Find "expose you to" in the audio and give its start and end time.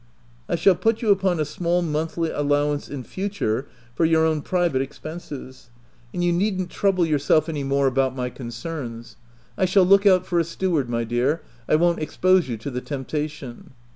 12.01-12.71